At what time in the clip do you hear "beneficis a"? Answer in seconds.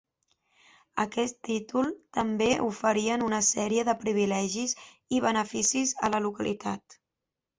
5.29-6.13